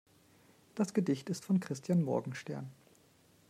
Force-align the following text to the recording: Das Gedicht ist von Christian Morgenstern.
Das 0.73 0.95
Gedicht 0.95 1.29
ist 1.29 1.45
von 1.45 1.59
Christian 1.59 2.01
Morgenstern. 2.01 2.71